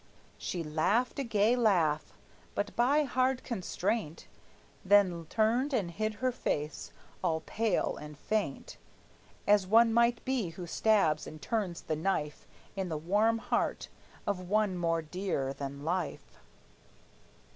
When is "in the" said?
12.75-12.97